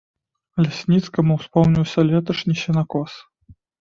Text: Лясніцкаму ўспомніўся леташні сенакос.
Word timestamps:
Лясніцкаму 0.65 1.33
ўспомніўся 1.41 1.99
леташні 2.11 2.55
сенакос. 2.63 3.11